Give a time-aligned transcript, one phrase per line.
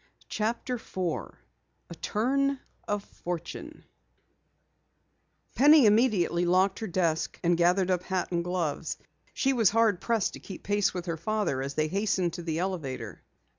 [0.29, 1.37] CHAPTER 4
[1.91, 3.85] A TURN OF FORTUNE
[5.53, 8.97] Penny immediately locked her desk and gathered up hat and gloves.
[9.35, 12.57] She was hard pressed to keep pace with her father as they hastened to the
[12.57, 13.21] elevator.